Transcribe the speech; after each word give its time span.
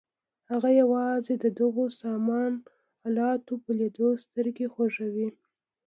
هغه 0.51 0.69
یوازې 0.81 1.33
د 1.37 1.45
دغو 1.59 1.85
سامان 2.01 2.51
الاتو 3.07 3.53
په 3.63 3.69
لیدلو 3.79 4.09
سترګې 4.25 4.67
خوږوي. 4.73 5.29